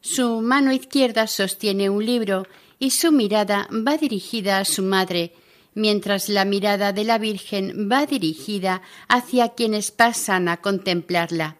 [0.00, 2.46] Su mano izquierda sostiene un libro
[2.78, 5.34] y su mirada va dirigida a su madre,
[5.74, 11.56] mientras la mirada de la Virgen va dirigida hacia quienes pasan a contemplarla.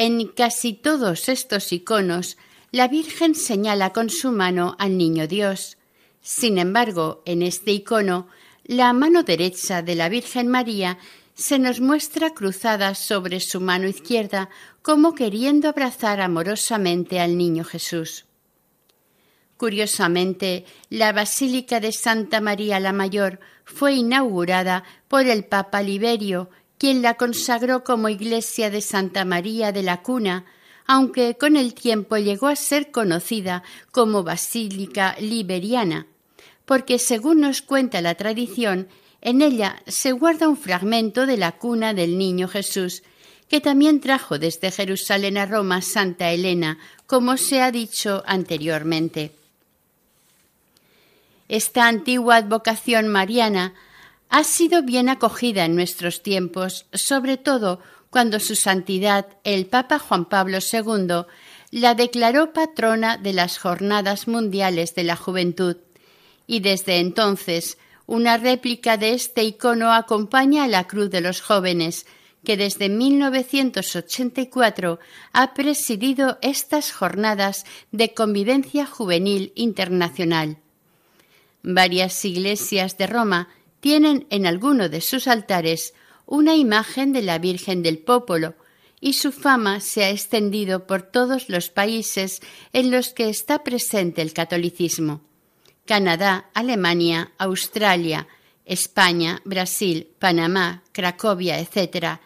[0.00, 2.38] En casi todos estos iconos,
[2.70, 5.76] la Virgen señala con su mano al Niño Dios.
[6.22, 8.28] Sin embargo, en este icono,
[8.62, 10.98] la mano derecha de la Virgen María
[11.34, 14.50] se nos muestra cruzada sobre su mano izquierda
[14.82, 18.26] como queriendo abrazar amorosamente al Niño Jesús.
[19.56, 27.02] Curiosamente, la Basílica de Santa María la Mayor fue inaugurada por el Papa Liberio quien
[27.02, 30.44] la consagró como iglesia de Santa María de la Cuna,
[30.86, 36.06] aunque con el tiempo llegó a ser conocida como Basílica Liberiana,
[36.64, 38.88] porque según nos cuenta la tradición,
[39.20, 43.02] en ella se guarda un fragmento de la cuna del niño Jesús,
[43.48, 49.32] que también trajo desde Jerusalén a Roma Santa Elena, como se ha dicho anteriormente.
[51.48, 53.74] Esta antigua advocación mariana
[54.28, 60.26] ha sido bien acogida en nuestros tiempos, sobre todo cuando su santidad, el Papa Juan
[60.26, 61.24] Pablo II,
[61.70, 65.78] la declaró patrona de las Jornadas Mundiales de la Juventud,
[66.46, 72.06] y desde entonces una réplica de este icono acompaña a la Cruz de los Jóvenes,
[72.42, 74.98] que desde 1984
[75.32, 80.56] ha presidido estas jornadas de convivencia juvenil internacional.
[81.62, 83.50] Varias iglesias de Roma
[83.80, 85.94] tienen en alguno de sus altares
[86.26, 88.54] una imagen de la Virgen del Popolo,
[89.00, 92.40] y su fama se ha extendido por todos los países
[92.72, 95.20] en los que está presente el catolicismo.
[95.84, 98.26] Canadá, Alemania, Australia,
[98.64, 102.20] España, Brasil, Panamá, Cracovia, etc.,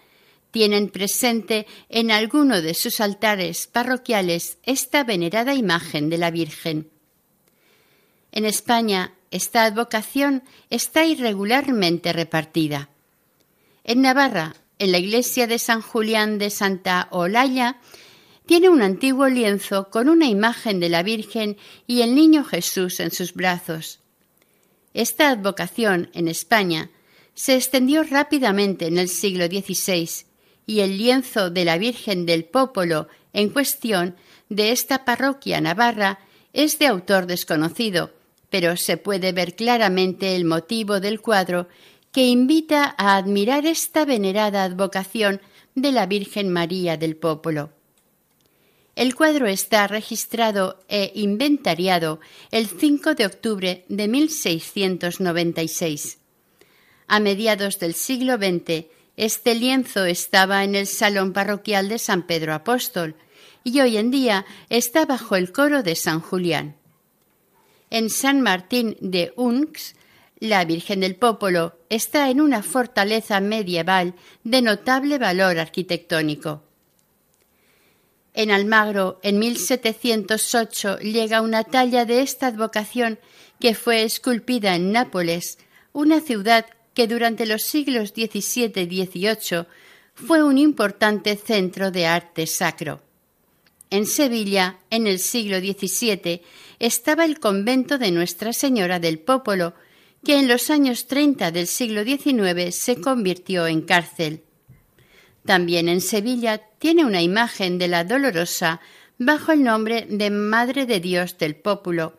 [0.51, 6.91] tienen presente en alguno de sus altares parroquiales esta venerada imagen de la Virgen.
[8.33, 12.91] En España esta advocación está irregularmente repartida.
[13.83, 17.81] En Navarra, en la iglesia de San Julián de Santa Olaya,
[18.47, 21.57] tiene un antiguo lienzo con una imagen de la Virgen
[21.87, 24.01] y el niño Jesús en sus brazos.
[24.95, 26.91] Esta advocación en España
[27.35, 30.27] se extendió rápidamente en el siglo XVI
[30.67, 34.15] y el lienzo de la Virgen del Popolo en cuestión
[34.51, 36.19] de esta parroquia navarra
[36.53, 38.13] es de autor desconocido,
[38.53, 41.69] pero se puede ver claramente el motivo del cuadro
[42.13, 45.41] que invita a admirar esta venerada advocación
[45.75, 47.71] de la Virgen María del Popolo.
[48.95, 56.19] El cuadro está registrado e inventariado el 5 de octubre de 1696.
[57.07, 58.85] A mediados del siglo XX,
[59.17, 63.15] este lienzo estaba en el salón parroquial de San Pedro Apóstol
[63.65, 66.82] y hoy en día está bajo el coro de San Julián.
[67.93, 69.97] En San Martín de Unx,
[70.41, 74.15] La Virgen del Popolo está en una fortaleza medieval
[74.45, 76.63] de notable valor arquitectónico.
[78.33, 83.19] En Almagro, en 1708, llega una talla de esta advocación
[83.61, 85.59] que fue esculpida en Nápoles,
[85.93, 86.65] una ciudad
[86.95, 89.67] que durante los siglos XVII y XVIII
[90.15, 93.03] fue un importante centro de arte sacro.
[93.91, 96.41] En Sevilla, en el siglo XVII,
[96.83, 99.75] estaba el convento de Nuestra Señora del Popolo,
[100.25, 104.43] que en los años 30 del siglo XIX se convirtió en cárcel.
[105.47, 108.81] También en Sevilla tiene una imagen de la Dolorosa
[109.17, 112.19] bajo el nombre de Madre de Dios del Pópulo,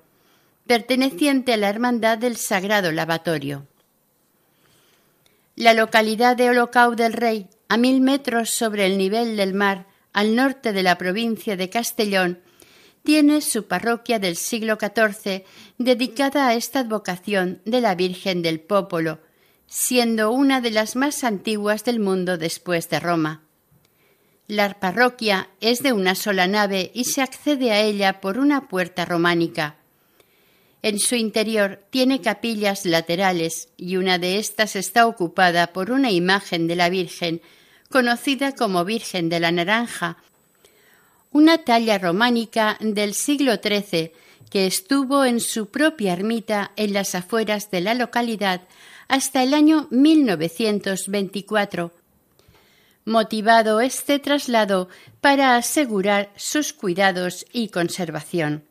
[0.66, 3.68] perteneciente a la Hermandad del Sagrado Lavatorio.
[5.58, 10.38] La localidad de Holocau del Rey, a mil metros sobre el nivel del mar, al
[10.38, 12.40] norte de la provincia de Castellón,
[13.04, 15.44] tiene su parroquia del siglo XIV
[15.78, 19.20] dedicada a esta advocación de la Virgen del Popolo,
[19.68, 23.42] siendo una de las más antiguas del mundo después de Roma.
[24.48, 29.06] La parroquia es de una sola nave y se accede a ella por una puerta
[29.06, 29.78] románica.
[30.82, 36.68] En su interior tiene capillas laterales y una de estas está ocupada por una imagen
[36.68, 37.42] de la Virgen,
[37.90, 40.18] conocida como Virgen de la Naranja,
[41.34, 44.14] una talla románica del siglo XIII
[44.50, 48.62] que estuvo en su propia ermita en las afueras de la localidad
[49.08, 51.92] hasta el año 1924,
[53.06, 54.90] motivado este traslado
[55.22, 58.66] para asegurar sus cuidados y conservación.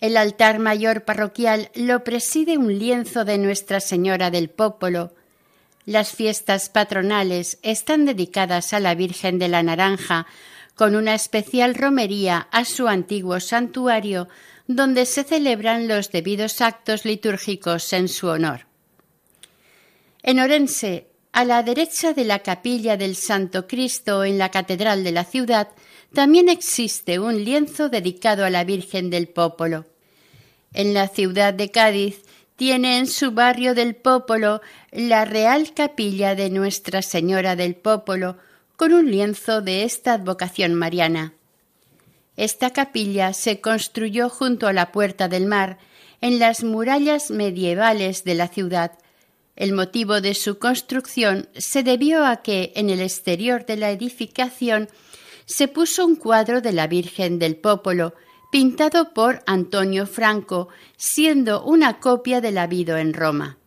[0.00, 5.14] El altar mayor parroquial lo preside un lienzo de Nuestra Señora del Popolo.
[5.84, 10.26] Las fiestas patronales están dedicadas a la Virgen de la Naranja,
[10.80, 14.28] con una especial romería a su antiguo santuario,
[14.66, 18.64] donde se celebran los debidos actos litúrgicos en su honor.
[20.22, 25.12] En Orense, a la derecha de la capilla del Santo Cristo en la catedral de
[25.12, 25.68] la ciudad,
[26.14, 29.84] también existe un lienzo dedicado a la Virgen del Popolo.
[30.72, 32.22] En la ciudad de Cádiz
[32.56, 34.62] tiene en su barrio del Popolo
[34.92, 38.38] la Real Capilla de Nuestra Señora del Popolo,
[38.80, 41.34] con un lienzo de esta advocación mariana.
[42.38, 45.76] Esta capilla se construyó junto a la Puerta del Mar,
[46.22, 48.92] en las murallas medievales de la ciudad.
[49.54, 54.88] El motivo de su construcción se debió a que en el exterior de la edificación
[55.44, 58.14] se puso un cuadro de la Virgen del Popolo,
[58.50, 63.59] pintado por Antonio Franco, siendo una copia del habido en Roma.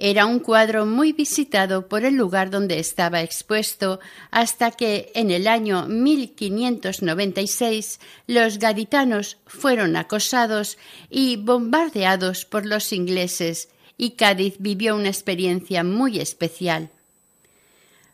[0.00, 3.98] Era un cuadro muy visitado por el lugar donde estaba expuesto
[4.30, 10.78] hasta que en el año 1596 los gaditanos fueron acosados
[11.10, 16.90] y bombardeados por los ingleses y Cádiz vivió una experiencia muy especial.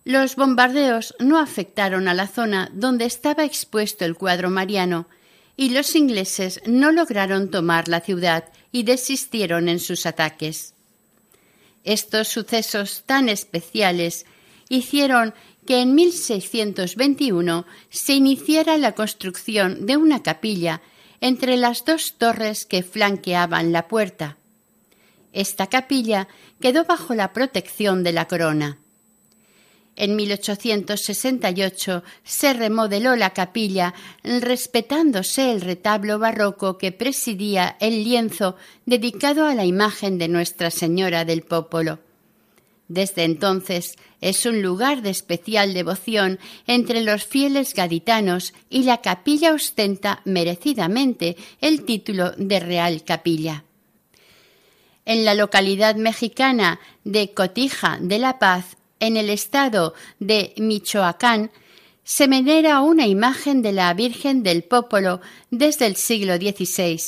[0.04, 5.06] Los bombardeos no afectaron a la zona donde estaba expuesto el cuadro mariano
[5.54, 10.73] y los ingleses no lograron tomar la ciudad y desistieron en sus ataques.
[11.84, 14.26] Estos sucesos tan especiales
[14.68, 15.34] hicieron
[15.66, 20.82] que en 1621 se iniciara la construcción de una capilla
[21.20, 24.36] entre las dos torres que flanqueaban la puerta.
[25.32, 26.28] Esta capilla
[26.60, 28.78] quedó bajo la protección de la corona.
[29.96, 39.46] En 1868 se remodeló la capilla respetándose el retablo barroco que presidía el lienzo dedicado
[39.46, 42.00] a la imagen de Nuestra Señora del Popolo.
[42.88, 49.54] Desde entonces es un lugar de especial devoción entre los fieles gaditanos y la capilla
[49.54, 53.64] ostenta merecidamente el título de Real Capilla.
[55.06, 61.50] En la localidad mexicana de Cotija de la Paz en el estado de Michoacán,
[62.04, 65.20] se venera una imagen de la Virgen del Popolo
[65.50, 67.00] desde el siglo XVI,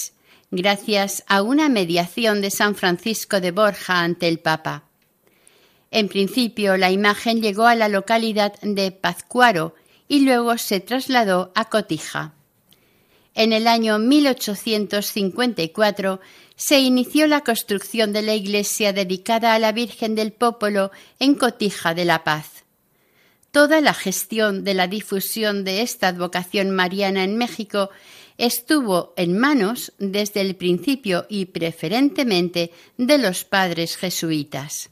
[0.50, 4.84] gracias a una mediación de San Francisco de Borja ante el Papa.
[5.90, 9.74] En principio, la imagen llegó a la localidad de Pazcuaro
[10.08, 12.32] y luego se trasladó a Cotija.
[13.34, 16.20] En el año 1854
[16.56, 21.94] se inició la construcción de la iglesia dedicada a la Virgen del Popolo en Cotija
[21.94, 22.64] de la Paz.
[23.50, 27.90] Toda la gestión de la difusión de esta advocación mariana en México
[28.38, 34.90] estuvo en manos desde el principio y preferentemente de los padres jesuitas.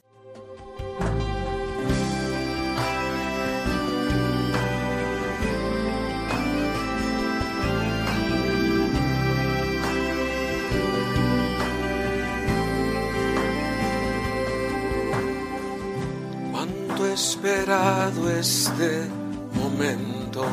[17.15, 19.09] Esperado este
[19.55, 20.45] momento.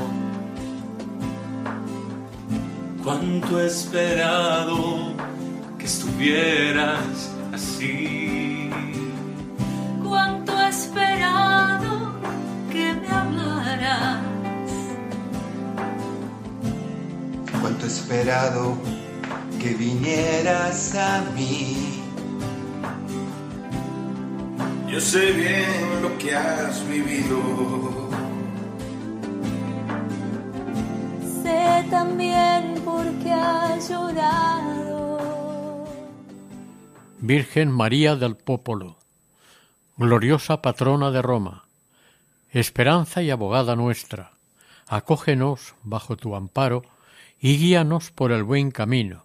[3.03, 5.15] Cuánto he esperado
[5.79, 8.69] que estuvieras así.
[10.07, 12.13] Cuánto he esperado
[12.71, 14.19] que me hablaras.
[17.59, 18.77] Cuánto he esperado
[19.59, 22.00] que vinieras a mí.
[24.91, 28.09] Yo sé bien lo que has vivido.
[31.41, 35.85] Sé también por qué has llorado.
[37.19, 38.97] Virgen María del Popolo,
[39.95, 41.63] gloriosa patrona de Roma,
[42.49, 44.33] esperanza y abogada nuestra,
[44.87, 46.81] acógenos bajo tu amparo
[47.39, 49.23] y guíanos por el buen camino,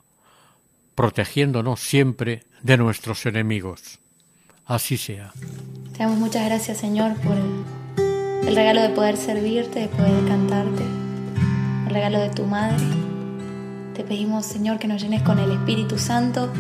[0.94, 3.98] protegiéndonos siempre de nuestros enemigos.
[4.66, 5.32] Así sea.
[5.92, 10.82] Te damos muchas gracias, Señor, por el, regalo de poder servirte, de poder cantarte,
[11.86, 12.84] el regalo de tu madre.
[13.94, 16.52] Te pedimos, Señor, que nos llenes con el Espíritu Santo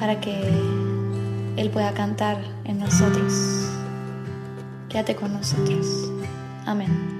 [0.00, 0.42] para que
[1.56, 3.32] Él pueda cantar en nosotros.
[4.88, 5.86] Quédate con nosotros.
[6.66, 7.19] Amén.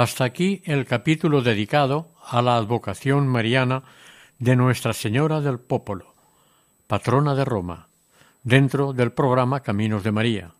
[0.00, 3.82] Hasta aquí el capítulo dedicado a la advocación mariana
[4.38, 6.14] de Nuestra Señora del Popolo,
[6.86, 7.88] patrona de Roma,
[8.42, 10.52] dentro del programa Caminos de María,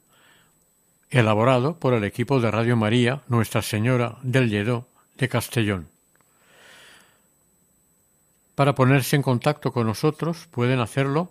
[1.09, 5.88] elaborado por el equipo de Radio María Nuestra Señora del Lledó de Castellón.
[8.55, 11.30] Para ponerse en contacto con nosotros pueden hacerlo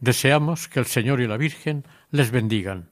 [0.00, 2.91] Deseamos que el Señor y la Virgen les bendigan.